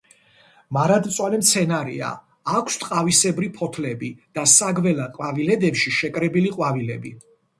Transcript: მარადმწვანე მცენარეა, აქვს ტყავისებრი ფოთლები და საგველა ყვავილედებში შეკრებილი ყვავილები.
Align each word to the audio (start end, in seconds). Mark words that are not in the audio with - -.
მარადმწვანე 0.77 1.39
მცენარეა, 1.41 2.07
აქვს 2.61 2.79
ტყავისებრი 2.85 3.51
ფოთლები 3.59 4.11
და 4.39 4.47
საგველა 4.55 5.05
ყვავილედებში 5.19 5.95
შეკრებილი 6.01 6.57
ყვავილები. 6.59 7.13